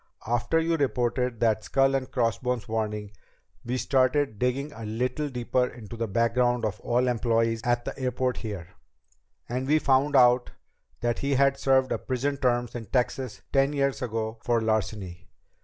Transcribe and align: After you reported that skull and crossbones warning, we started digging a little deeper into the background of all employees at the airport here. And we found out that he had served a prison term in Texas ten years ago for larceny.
After 0.25 0.59
you 0.59 0.77
reported 0.77 1.39
that 1.41 1.63
skull 1.63 1.93
and 1.93 2.09
crossbones 2.09 2.67
warning, 2.67 3.11
we 3.63 3.77
started 3.77 4.39
digging 4.39 4.71
a 4.73 4.83
little 4.83 5.29
deeper 5.29 5.67
into 5.67 5.95
the 5.95 6.07
background 6.07 6.65
of 6.65 6.79
all 6.79 7.07
employees 7.07 7.61
at 7.63 7.85
the 7.85 7.95
airport 7.99 8.37
here. 8.37 8.69
And 9.47 9.67
we 9.67 9.77
found 9.77 10.15
out 10.15 10.53
that 11.01 11.19
he 11.19 11.35
had 11.35 11.55
served 11.59 11.91
a 11.91 11.99
prison 11.99 12.37
term 12.37 12.67
in 12.73 12.87
Texas 12.87 13.43
ten 13.53 13.73
years 13.73 14.01
ago 14.01 14.39
for 14.43 14.59
larceny. 14.59 15.27